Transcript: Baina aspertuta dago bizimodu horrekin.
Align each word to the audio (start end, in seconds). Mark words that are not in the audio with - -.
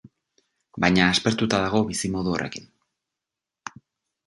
Baina 0.85 1.05
aspertuta 1.09 1.59
dago 1.65 1.83
bizimodu 1.91 2.35
horrekin. 2.39 2.69